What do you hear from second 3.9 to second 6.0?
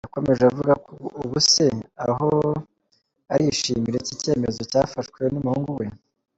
iki cyemezo cyafashwe n’umuhungu we.